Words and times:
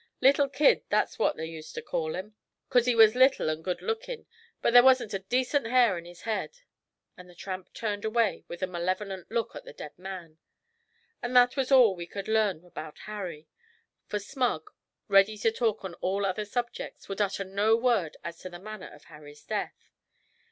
"Little 0.19 0.49
Kid," 0.49 0.81
that's 0.89 1.19
what 1.19 1.37
they 1.37 1.45
used 1.45 1.75
ter 1.75 1.81
call 1.83 2.15
him, 2.15 2.33
'cause 2.71 2.87
he 2.87 2.95
was 2.95 3.13
little 3.13 3.51
an' 3.51 3.61
good 3.61 3.83
lookin'; 3.83 4.25
but 4.59 4.73
there 4.73 4.81
wasn't 4.81 5.13
a 5.13 5.19
decent 5.19 5.67
hair 5.67 5.95
in 5.95 6.05
his 6.05 6.21
head.' 6.21 6.61
And 7.15 7.29
the 7.29 7.35
tramp 7.35 7.71
turned 7.71 8.03
away 8.03 8.43
with 8.47 8.63
a 8.63 8.65
malevolent 8.65 9.29
look 9.29 9.55
at 9.55 9.63
the 9.63 9.73
dead 9.73 9.91
man. 9.99 10.39
And 11.21 11.35
that 11.35 11.55
was 11.55 11.71
all 11.71 11.95
we 11.95 12.07
could 12.07 12.27
learn 12.27 12.65
about 12.65 12.97
'Harry,' 13.01 13.47
for 14.07 14.17
Smug, 14.17 14.71
ready 15.07 15.37
to 15.37 15.51
talk 15.51 15.85
on 15.85 15.93
all 16.01 16.25
other 16.25 16.45
subjects, 16.45 17.07
would 17.07 17.21
utter 17.21 17.43
no 17.43 17.75
word 17.75 18.17
as 18.23 18.39
to 18.39 18.49
the 18.49 18.57
manner 18.57 18.89
of 18.91 19.03
Harry's 19.03 19.43
death. 19.43 19.91